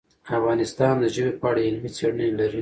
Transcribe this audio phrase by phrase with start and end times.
[0.37, 2.59] افغانستان د ژبې په اړه علمي څېړنې لري.